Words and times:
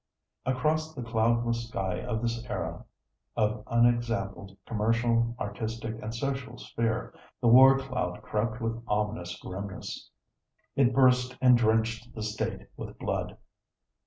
Across 0.47 0.95
the 0.95 1.03
cloudless 1.03 1.67
sky 1.67 2.01
of 2.01 2.23
this 2.23 2.43
era 2.49 2.85
of 3.37 3.61
unexampled 3.67 4.57
commercial, 4.65 5.35
artistic 5.39 6.01
and 6.01 6.11
social 6.11 6.57
sphere 6.57 7.13
the 7.39 7.47
war 7.47 7.77
cloud 7.77 8.23
crept 8.23 8.59
with 8.59 8.81
ominous 8.87 9.37
grimness. 9.39 10.09
It 10.75 10.91
burst 10.95 11.37
and 11.39 11.55
drenched 11.55 12.15
the 12.15 12.23
State 12.23 12.65
with 12.75 12.97
blood. 12.97 13.37